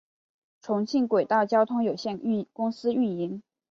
[0.63, 2.19] 重庆轨道交通有限
[2.53, 3.43] 公司运营。